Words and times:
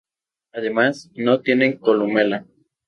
Además, 0.51 1.11
no 1.13 1.41
tienen 1.41 1.77
columela. 1.77 2.47